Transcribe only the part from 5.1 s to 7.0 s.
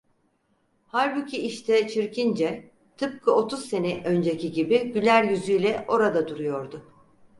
yüzüyle orada duruyordu.